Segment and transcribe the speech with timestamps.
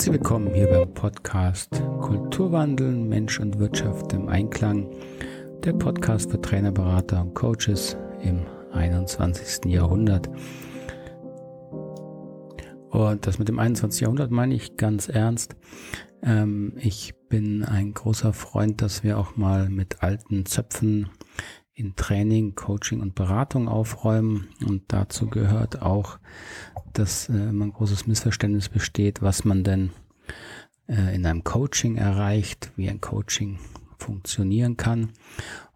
[0.00, 4.88] Herzlich willkommen hier beim Podcast Kulturwandel, Mensch und Wirtschaft im Einklang.
[5.62, 9.70] Der Podcast für Trainer, Berater und Coaches im 21.
[9.70, 10.30] Jahrhundert.
[12.88, 14.00] Und das mit dem 21.
[14.00, 15.54] Jahrhundert meine ich ganz ernst.
[16.22, 21.10] Ähm, ich bin ein großer Freund, dass wir auch mal mit alten Zöpfen
[21.80, 24.48] in Training, Coaching und Beratung aufräumen.
[24.66, 26.18] Und dazu gehört auch,
[26.92, 29.90] dass äh, immer ein großes Missverständnis besteht, was man denn
[30.88, 33.58] äh, in einem Coaching erreicht, wie ein Coaching
[33.98, 35.12] funktionieren kann.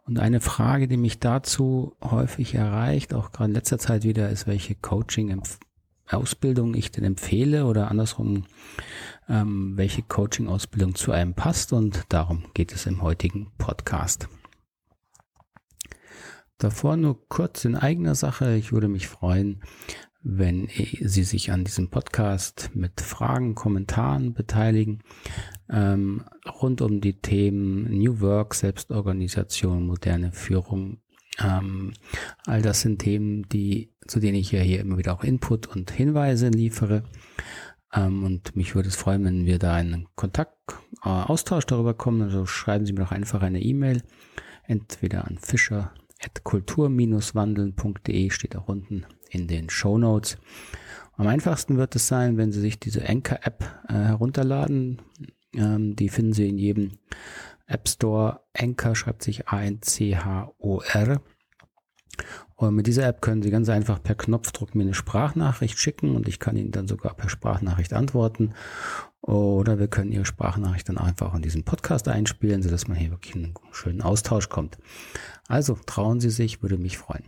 [0.07, 4.47] Und eine Frage, die mich dazu häufig erreicht, auch gerade in letzter Zeit wieder, ist,
[4.47, 8.45] welche Coaching-Ausbildung ich denn empfehle oder andersrum,
[9.29, 11.73] ähm, welche Coaching-Ausbildung zu einem passt.
[11.73, 14.29] Und darum geht es im heutigen Podcast.
[16.59, 18.55] Davor nur kurz in eigener Sache.
[18.55, 19.63] Ich würde mich freuen,
[20.25, 20.69] wenn
[21.01, 25.03] Sie sich an diesem Podcast mit Fragen, Kommentaren beteiligen,
[25.69, 26.25] ähm,
[26.63, 31.03] rund um die Themen New Work, Selbstorganisation, moderne Führung.
[31.39, 31.93] Ähm,
[32.47, 35.91] all das sind Themen, die, zu denen ich ja hier immer wieder auch Input und
[35.91, 37.05] Hinweise liefere.
[37.93, 40.57] Ähm, und mich würde es freuen, wenn wir da einen Kontakt,
[41.05, 42.23] äh, Austausch darüber kommen.
[42.23, 44.03] Also schreiben Sie mir doch einfach eine E-Mail,
[44.67, 45.93] entweder an Fischer
[46.45, 50.39] kultur-wandeln.de steht auch unten in den Show Notes.
[51.17, 55.03] Am einfachsten wird es sein, wenn Sie sich diese Anchor-App äh, herunterladen.
[55.55, 56.99] Ähm, die finden Sie in jedem
[57.67, 58.41] App Store.
[58.57, 61.21] Anchor schreibt sich A-N-C-H-O-R.
[62.57, 66.29] Und mit dieser App können Sie ganz einfach per Knopfdruck mir eine Sprachnachricht schicken und
[66.29, 68.55] ich kann Ihnen dann sogar per Sprachnachricht antworten.
[69.21, 73.35] Oder wir können Ihre Sprachnachricht dann einfach in diesen Podcast einspielen, sodass man hier wirklich
[73.35, 74.79] in einen schönen Austausch kommt.
[75.49, 77.25] Also trauen Sie sich, würde mich freuen.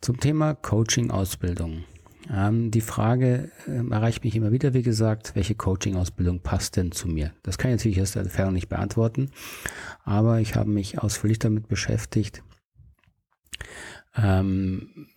[0.00, 1.84] Zum Thema Coaching-Ausbildung.
[2.30, 7.08] Ähm, die Frage äh, erreicht mich immer wieder, wie gesagt, welche Coaching-Ausbildung passt denn zu
[7.08, 7.32] mir?
[7.42, 9.30] Das kann ich natürlich aus der Entfernung nicht beantworten,
[10.04, 12.42] aber ich habe mich ausführlich damit beschäftigt,
[14.16, 15.08] ähm,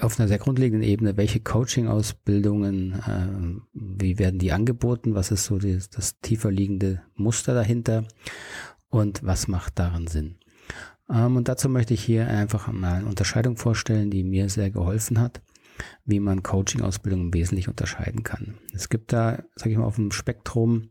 [0.00, 5.58] auf einer sehr grundlegenden Ebene, welche Coaching-Ausbildungen, äh, wie werden die angeboten, was ist so
[5.58, 8.04] das, das tiefer liegende Muster dahinter
[8.88, 10.38] und was macht daran Sinn?
[11.10, 15.20] Ähm, und dazu möchte ich hier einfach mal eine Unterscheidung vorstellen, die mir sehr geholfen
[15.20, 15.40] hat,
[16.04, 18.58] wie man Coaching-Ausbildungen wesentlich unterscheiden kann.
[18.72, 20.90] Es gibt da, sage ich mal, auf dem Spektrum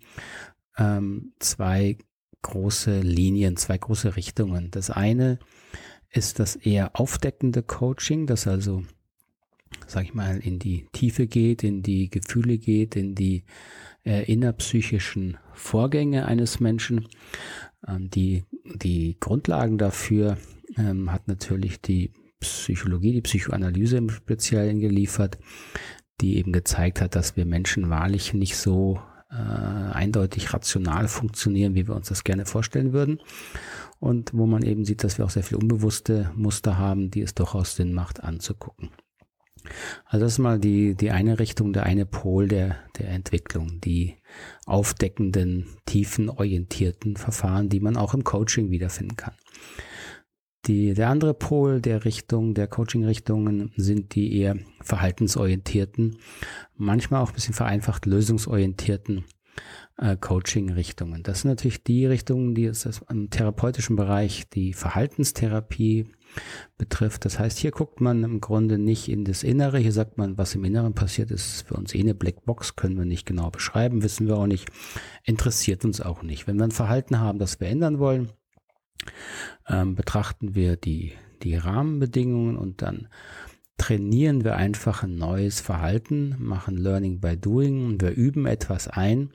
[0.78, 1.98] ähm, zwei
[2.42, 4.70] große Linien, zwei große Richtungen.
[4.72, 5.40] Das eine
[6.12, 8.84] ist das eher aufdeckende Coaching, das also,
[9.88, 13.44] sag ich mal, in die Tiefe geht, in die Gefühle geht, in die
[14.06, 17.08] äh, innerpsychischen Vorgänge eines Menschen.
[17.88, 18.44] Ähm, die,
[18.76, 20.38] die Grundlagen dafür
[20.78, 25.38] ähm, hat natürlich die Psychologie, die Psychoanalyse im Speziellen geliefert,
[26.22, 29.00] die eben gezeigt hat, dass wir Menschen wahrlich nicht so
[29.32, 33.20] äh, eindeutig rational funktionieren, wie wir uns das gerne vorstellen würden.
[34.06, 37.34] Und wo man eben sieht, dass wir auch sehr viel unbewusste Muster haben, die es
[37.34, 38.92] durchaus Sinn macht anzugucken.
[40.06, 44.14] Also das ist mal die, die eine Richtung, der eine Pol der, der Entwicklung, die
[44.68, 49.34] aufdeckenden, tiefenorientierten Verfahren, die man auch im Coaching wiederfinden kann.
[50.68, 56.20] Die, der andere Pol der Richtung, der Coaching-Richtungen sind die eher verhaltensorientierten,
[56.76, 59.26] manchmal auch ein bisschen vereinfacht lösungsorientierten
[59.98, 61.24] äh, Coaching-Richtungen.
[61.24, 66.08] Das sind natürlich die Richtungen, die es im therapeutischen Bereich die Verhaltenstherapie
[66.78, 67.26] betrifft.
[67.26, 69.78] Das heißt, hier guckt man im Grunde nicht in das Innere.
[69.78, 73.06] Hier sagt man, was im Inneren passiert, ist für uns eh eine Blackbox, können wir
[73.06, 74.70] nicht genau beschreiben, wissen wir auch nicht,
[75.24, 76.48] interessiert uns auch nicht.
[76.48, 78.32] Wenn wir ein Verhalten haben, das wir ändern wollen,
[79.68, 81.14] ähm, betrachten wir die,
[81.44, 83.08] die Rahmenbedingungen und dann
[83.78, 89.32] trainieren wir einfach ein neues Verhalten, machen Learning by Doing, wir üben etwas ein,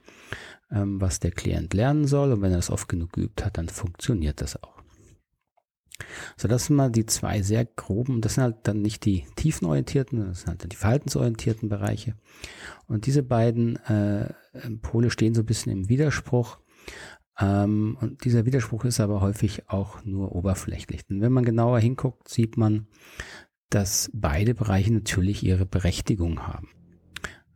[0.70, 3.68] ähm, was der Klient lernen soll und wenn er es oft genug geübt hat, dann
[3.68, 4.80] funktioniert das auch.
[6.36, 10.26] So, das sind mal die zwei sehr groben, das sind halt dann nicht die tiefenorientierten,
[10.26, 12.14] das sind halt dann die verhaltensorientierten Bereiche.
[12.86, 14.32] Und diese beiden äh,
[14.82, 16.58] Pole stehen so ein bisschen im Widerspruch.
[17.38, 21.06] Ähm, und dieser Widerspruch ist aber häufig auch nur oberflächlich.
[21.06, 22.86] Denn wenn man genauer hinguckt, sieht man,
[23.70, 26.68] dass beide Bereiche natürlich ihre Berechtigung haben.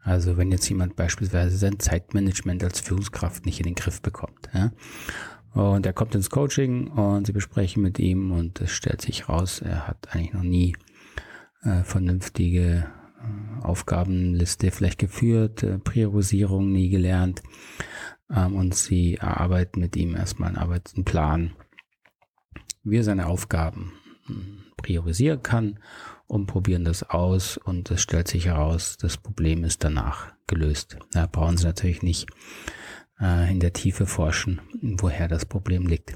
[0.00, 4.70] Also wenn jetzt jemand beispielsweise sein Zeitmanagement als Führungskraft nicht in den Griff bekommt, ja,
[5.54, 9.60] und er kommt ins Coaching und sie besprechen mit ihm und es stellt sich raus,
[9.60, 10.76] er hat eigentlich noch nie
[11.62, 12.86] äh, vernünftige
[13.20, 17.42] äh, Aufgabenliste vielleicht geführt, äh, Priorisierung nie gelernt
[18.30, 21.52] ähm, und sie erarbeiten mit ihm erstmal einen Arbeitsplan,
[22.82, 23.92] wie er seine Aufgaben
[24.76, 25.78] priorisieren kann
[26.26, 30.96] und probieren das aus und es stellt sich heraus, das Problem ist danach gelöst.
[31.12, 32.28] Da brauchen Sie natürlich nicht
[33.20, 36.14] äh, in der Tiefe forschen, woher das Problem liegt.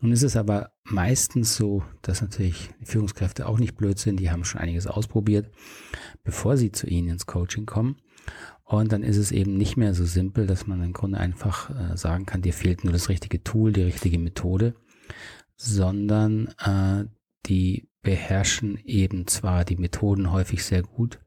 [0.00, 4.44] Nun ist es aber meistens so, dass natürlich Führungskräfte auch nicht blöd sind, die haben
[4.44, 5.50] schon einiges ausprobiert,
[6.24, 7.96] bevor sie zu Ihnen ins Coaching kommen.
[8.64, 11.96] Und dann ist es eben nicht mehr so simpel, dass man im Grunde einfach äh,
[11.96, 14.74] sagen kann, dir fehlt nur das richtige Tool, die richtige Methode,
[15.56, 17.06] sondern äh,
[17.46, 21.20] die beherrschen eben zwar die Methoden häufig sehr gut,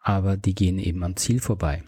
[0.00, 1.82] aber die gehen eben am Ziel vorbei.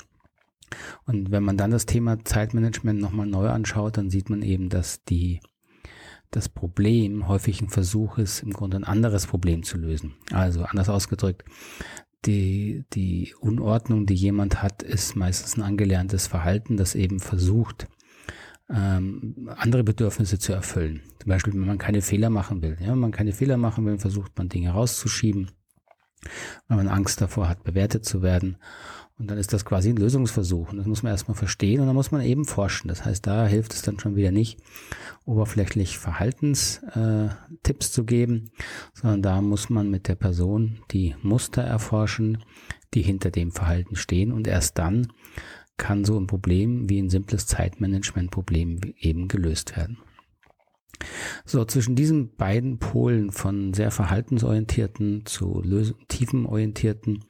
[1.05, 5.03] Und wenn man dann das Thema Zeitmanagement nochmal neu anschaut, dann sieht man eben, dass
[5.05, 5.41] die,
[6.31, 10.15] das Problem häufig ein Versuch ist, im Grunde ein anderes Problem zu lösen.
[10.31, 11.45] Also anders ausgedrückt,
[12.25, 17.89] die, die Unordnung, die jemand hat, ist meistens ein angelerntes Verhalten, das eben versucht,
[18.72, 21.02] ähm, andere Bedürfnisse zu erfüllen.
[21.19, 22.76] Zum Beispiel, wenn man keine Fehler machen will.
[22.81, 25.50] Ja, wenn man keine Fehler machen will, versucht man Dinge rauszuschieben,
[26.69, 28.56] wenn man Angst davor hat, bewertet zu werden.
[29.19, 30.70] Und dann ist das quasi ein Lösungsversuch.
[30.70, 32.88] Und das muss man erstmal verstehen und dann muss man eben forschen.
[32.88, 34.58] Das heißt, da hilft es dann schon wieder nicht,
[35.26, 38.50] oberflächlich Verhaltenstipps äh, zu geben,
[38.94, 42.38] sondern da muss man mit der Person die Muster erforschen,
[42.94, 44.32] die hinter dem Verhalten stehen.
[44.32, 45.08] Und erst dann
[45.81, 49.99] kann so ein Problem wie ein simples Zeitmanagement-Problem eben gelöst werden.
[51.47, 55.62] So, zwischen diesen beiden Polen von sehr verhaltensorientierten zu
[56.09, 57.25] tiefenorientierten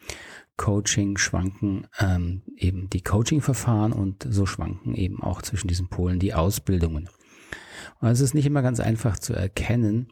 [0.56, 6.34] Coaching schwanken ähm, eben die Coaching-Verfahren und so schwanken eben auch zwischen diesen Polen die
[6.34, 7.08] Ausbildungen.
[8.00, 10.08] Und es ist nicht immer ganz einfach zu erkennen,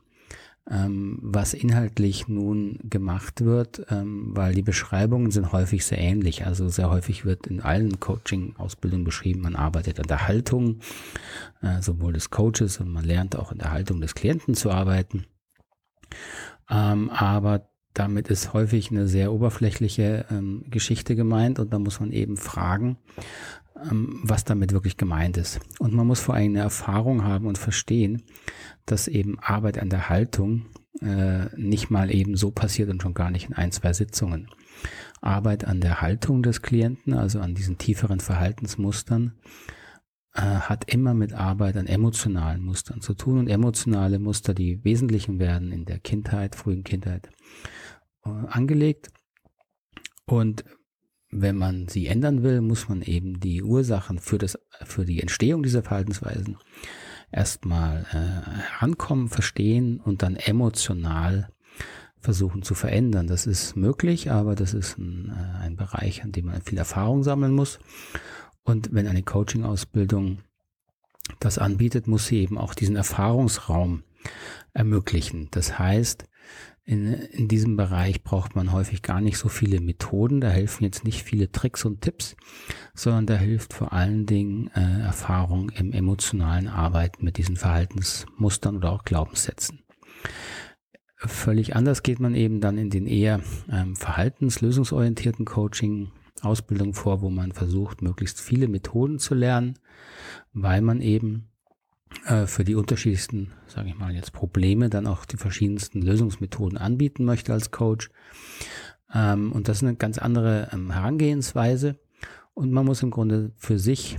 [0.70, 6.47] ähm, was inhaltlich nun gemacht wird, ähm, weil die Beschreibungen sind häufig sehr ähnlich.
[6.47, 10.81] Also sehr häufig wird in allen Coaching-Ausbildungen beschrieben, man arbeitet an der Haltung,
[11.62, 15.25] äh, sowohl des Coaches und man lernt auch in der Haltung des Klienten zu arbeiten.
[16.71, 22.12] Ähm, aber damit ist häufig eine sehr oberflächliche ähm, Geschichte gemeint und da muss man
[22.12, 22.96] eben fragen,
[23.90, 25.61] ähm, was damit wirklich gemeint ist.
[25.79, 28.23] Und man muss vor allem eine Erfahrung haben und verstehen,
[28.87, 30.67] dass eben Arbeit an der Haltung
[31.00, 34.49] äh, nicht mal eben so passiert und schon gar nicht in ein, zwei Sitzungen.
[35.20, 39.32] Arbeit an der Haltung des Klienten, also an diesen tieferen Verhaltensmustern,
[40.34, 45.38] äh, hat immer mit Arbeit an emotionalen Mustern zu tun und emotionale Muster, die wesentlichen
[45.38, 47.30] werden in der Kindheit, frühen Kindheit
[48.25, 49.10] äh, angelegt.
[50.26, 50.64] Und
[51.30, 55.62] wenn man sie ändern will, muss man eben die Ursachen für das, für die Entstehung
[55.62, 56.56] dieser Verhaltensweisen
[57.30, 61.50] erstmal äh, herankommen, verstehen und dann emotional
[62.20, 63.26] versuchen zu verändern.
[63.26, 67.22] Das ist möglich, aber das ist ein, äh, ein Bereich, an dem man viel Erfahrung
[67.22, 67.78] sammeln muss.
[68.69, 70.41] Und wenn eine Coaching-Ausbildung
[71.41, 74.03] das anbietet, muss sie eben auch diesen Erfahrungsraum
[74.75, 75.49] ermöglichen.
[75.53, 76.26] Das heißt,
[76.85, 80.43] in, in diesem Bereich braucht man häufig gar nicht so viele Methoden.
[80.43, 82.37] Da helfen jetzt nicht viele Tricks und Tipps,
[82.93, 88.93] sondern da hilft vor allen Dingen äh, Erfahrung im emotionalen Arbeiten mit diesen Verhaltensmustern oder
[88.93, 89.81] auch Glaubenssätzen.
[91.17, 93.41] Völlig anders geht man eben dann in den eher
[93.73, 96.12] ähm, verhaltenslösungsorientierten Coaching
[96.43, 99.79] Ausbildung vor, wo man versucht, möglichst viele Methoden zu lernen,
[100.52, 101.49] weil man eben
[102.26, 107.25] äh, für die unterschiedlichsten, sage ich mal jetzt, Probleme dann auch die verschiedensten Lösungsmethoden anbieten
[107.25, 108.11] möchte als Coach.
[109.12, 111.99] Ähm, und das ist eine ganz andere ähm, Herangehensweise.
[112.54, 114.18] Und man muss im Grunde für sich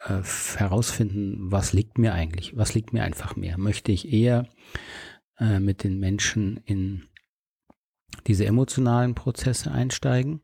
[0.00, 0.22] äh,
[0.56, 3.58] herausfinden, was liegt mir eigentlich, was liegt mir einfach mehr.
[3.58, 4.48] Möchte ich eher
[5.38, 7.04] äh, mit den Menschen in
[8.26, 10.40] diese emotionalen Prozesse einsteigen?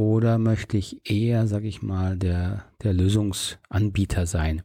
[0.00, 4.62] Oder möchte ich eher, sage ich mal, der, der Lösungsanbieter sein?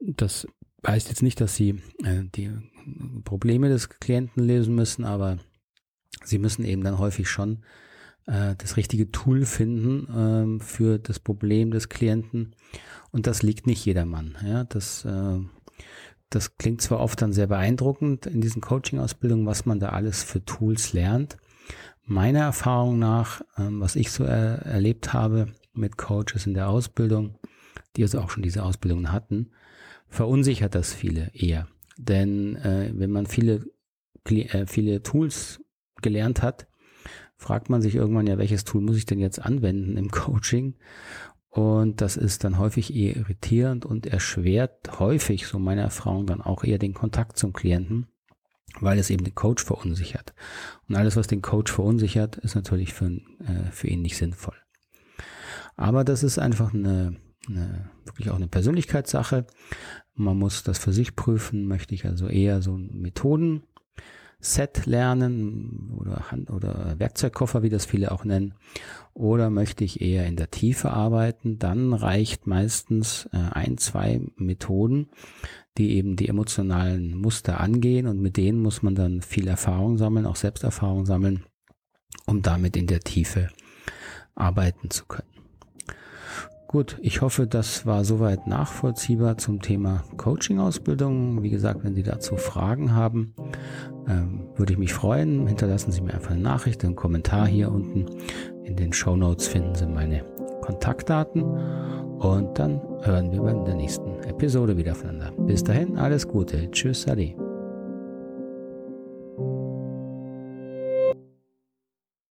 [0.00, 0.48] Das
[0.84, 2.50] heißt jetzt nicht, dass Sie äh, die
[3.22, 5.38] Probleme des Klienten lösen müssen, aber
[6.24, 7.62] Sie müssen eben dann häufig schon
[8.26, 12.56] äh, das richtige Tool finden äh, für das Problem des Klienten.
[13.12, 14.36] Und das liegt nicht jedermann.
[14.44, 15.38] Ja, das, äh,
[16.28, 20.44] das klingt zwar oft dann sehr beeindruckend in diesen Coaching-Ausbildungen, was man da alles für
[20.44, 21.36] Tools lernt
[22.06, 27.38] meiner Erfahrung nach, ähm, was ich so er erlebt habe mit Coaches in der Ausbildung,
[27.96, 29.50] die also auch schon diese Ausbildungen hatten,
[30.08, 31.68] verunsichert das viele eher.
[31.98, 33.66] Denn äh, wenn man viele,
[34.24, 35.60] äh, viele Tools
[36.00, 36.68] gelernt hat,
[37.36, 40.76] fragt man sich irgendwann ja, welches Tool muss ich denn jetzt anwenden im Coaching?
[41.48, 46.64] Und das ist dann häufig eher irritierend und erschwert häufig, so meine Erfahrung, dann auch
[46.64, 48.08] eher den Kontakt zum Klienten
[48.80, 50.34] weil es eben den Coach verunsichert.
[50.88, 54.56] Und alles, was den Coach verunsichert, ist natürlich für, äh, für ihn nicht sinnvoll.
[55.76, 57.16] Aber das ist einfach eine,
[57.48, 59.46] eine, wirklich auch eine Persönlichkeitssache.
[60.14, 61.66] Man muss das für sich prüfen.
[61.66, 63.66] Möchte ich also eher so ein Methodenset
[64.38, 68.54] Set lernen oder Hand oder Werkzeugkoffer, wie das viele auch nennen,
[69.14, 75.08] oder möchte ich eher in der Tiefe arbeiten, dann reicht meistens äh, ein, zwei Methoden,
[75.78, 80.26] die eben die emotionalen Muster angehen und mit denen muss man dann viel Erfahrung sammeln,
[80.26, 81.44] auch Selbsterfahrung sammeln,
[82.26, 83.48] um damit in der Tiefe
[84.34, 85.28] arbeiten zu können.
[86.68, 91.42] Gut, ich hoffe, das war soweit nachvollziehbar zum Thema Coaching-Ausbildung.
[91.42, 93.34] Wie gesagt, wenn Sie dazu Fragen haben,
[94.08, 95.46] ähm, würde ich mich freuen.
[95.46, 98.06] Hinterlassen Sie mir einfach eine Nachricht, einen Kommentar hier unten.
[98.64, 100.24] In den Show Notes finden Sie meine
[100.66, 101.42] Kontaktdaten.
[102.18, 105.32] Und dann hören wir bei der nächsten Episode wieder voneinander.
[105.44, 106.70] Bis dahin, alles Gute.
[106.70, 107.45] Tschüss, Ade.